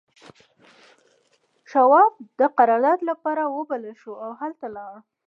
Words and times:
شواب 1.71 2.13
د 2.39 2.41
قرارداد 2.57 2.99
لپاره 3.09 3.41
وبلل 3.57 3.95
شو 4.01 4.13
او 4.23 4.31
هلته 4.41 4.65
لاړ 4.75 4.93